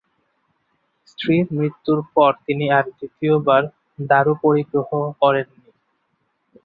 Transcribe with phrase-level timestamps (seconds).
[1.07, 3.63] স্ত্রীর মৃত্যুর পর তিনি আর দ্বিতীয় বার
[4.03, 4.89] দারুপরিগ্রহ
[5.21, 5.69] করেননি।